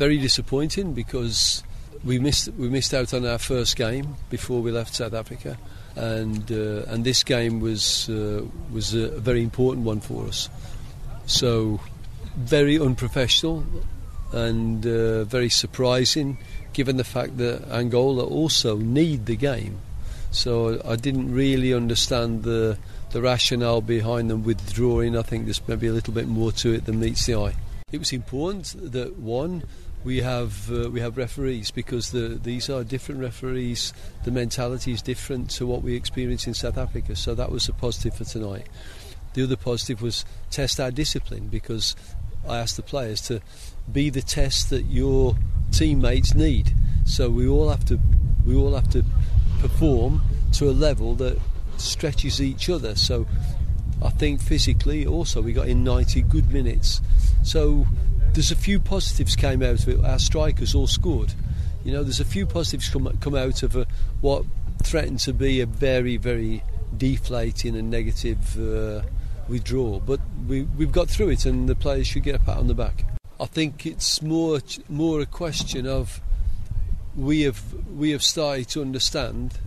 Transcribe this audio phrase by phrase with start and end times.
[0.00, 1.62] very disappointing because
[2.04, 5.58] we missed we missed out on our first game before we left South Africa,
[5.94, 8.42] and uh, and this game was uh,
[8.72, 10.48] was a very important one for us.
[11.26, 11.80] So
[12.34, 13.62] very unprofessional
[14.32, 16.38] and uh, very surprising,
[16.72, 19.80] given the fact that Angola also need the game.
[20.30, 22.78] So I didn't really understand the
[23.10, 25.14] the rationale behind them withdrawing.
[25.14, 27.56] I think there's maybe a little bit more to it than meets the eye.
[27.92, 29.64] It was important that one
[30.04, 33.92] we have uh, we have referees because the, these are different referees.
[34.24, 37.16] The mentality is different to what we experienced in South Africa.
[37.16, 38.66] So that was a positive for tonight.
[39.34, 41.94] The other positive was test our discipline because
[42.48, 43.40] I asked the players to
[43.92, 45.36] be the test that your
[45.70, 46.74] teammates need.
[47.04, 48.00] So we all have to
[48.46, 49.04] we all have to
[49.60, 50.22] perform
[50.52, 51.38] to a level that
[51.76, 52.94] stretches each other.
[52.96, 53.26] So
[54.02, 57.02] I think physically also we got in 90 good minutes.
[57.42, 57.86] So
[58.32, 60.04] there's a few positives came out of it.
[60.04, 61.34] Our strikers all scored.
[61.84, 63.86] You know, there's a few positives come come out of a,
[64.20, 64.44] what
[64.82, 66.62] threatened to be a very very
[66.96, 69.02] deflating and negative uh,
[69.48, 70.00] withdrawal.
[70.00, 72.74] But we we've got through it, and the players should get a pat on the
[72.74, 73.04] back.
[73.38, 76.20] I think it's more more a question of
[77.16, 77.62] we have
[77.96, 79.58] we have started to understand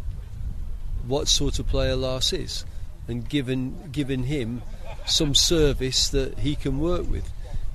[1.06, 2.66] what sort of player Lars is,
[3.08, 4.62] and given given him
[5.06, 7.30] some service that he can work with.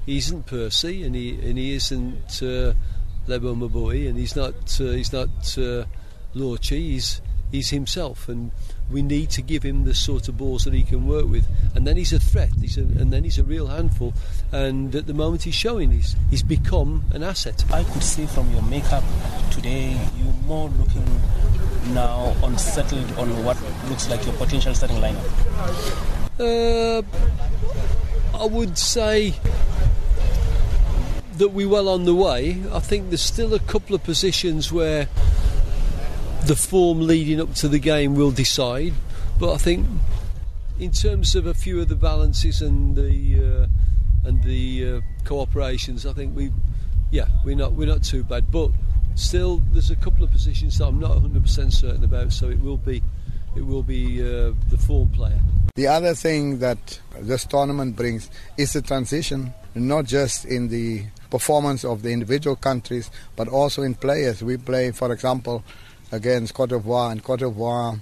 [0.09, 2.73] He isn't Percy, and he and he isn't uh,
[3.27, 5.29] Lebo Maboe, and he's not uh, he's not
[5.59, 5.85] uh,
[6.35, 6.79] Lorchi.
[6.79, 7.21] He's
[7.53, 8.51] he's himself, and
[8.91, 11.47] we need to give him the sort of balls that he can work with.
[11.75, 14.15] And then he's a threat, he's a, and then he's a real handful.
[14.51, 17.63] And at the moment, he's showing he's he's become an asset.
[17.71, 19.05] I could see from your makeup
[19.51, 21.05] today, you're more looking
[21.93, 23.59] now unsettled on what
[23.91, 25.29] looks like your potential starting lineup.
[26.41, 27.03] Uh,
[28.39, 29.35] I would say
[31.39, 32.63] that we're well on the way.
[32.73, 35.09] I think there's still a couple of positions where
[36.47, 38.95] the form leading up to the game will decide.
[39.39, 39.87] But I think,
[40.79, 46.09] in terms of a few of the balances and the uh, and the uh, cooperations,
[46.09, 46.53] I think we,
[47.11, 48.51] yeah, we're not we're not too bad.
[48.51, 48.71] But
[49.15, 52.33] still, there's a couple of positions that I'm not 100% certain about.
[52.33, 53.03] So it will be
[53.57, 55.39] it will be uh, the form player.
[55.77, 61.85] The other thing that this tournament brings is the transition, not just in the performance
[61.85, 64.43] of the individual countries, but also in players.
[64.43, 65.63] We play, for example,
[66.13, 68.01] against Cote d'Ivoire, and Cote d'Ivoire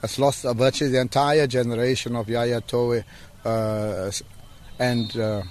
[0.00, 3.04] has lost virtually the entire generation of Yaya Toure
[3.44, 4.10] uh,
[4.78, 5.42] and uh,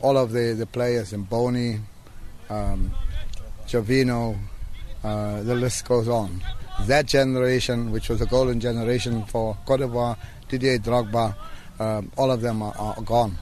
[0.00, 1.26] all of the, the players, in
[2.50, 2.92] um,
[3.66, 4.38] Gervinho,
[5.04, 6.42] uh, the list goes on.
[6.82, 10.16] That generation, which was a golden generation for Cote d'Ivoire,
[10.48, 11.34] Didier Drogba,
[11.80, 13.36] um, all of them are, are gone.